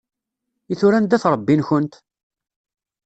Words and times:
I 0.71 0.75
tura 0.79 0.95
anda-t 0.99 1.23
Ṛebbi-nkent? 1.33 1.93